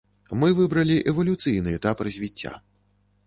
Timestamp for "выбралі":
0.59-0.95